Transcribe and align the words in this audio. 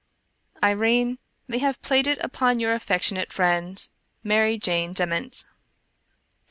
Irene, 0.63 1.19
they 1.47 1.59
have 1.59 1.79
played 1.83 2.07
it 2.07 2.17
upon 2.23 2.59
your 2.59 2.73
afifectionate 2.75 3.31
friend, 3.31 3.87
Mary 4.23 4.57
Jane 4.57 4.93
Dement. 4.93 5.45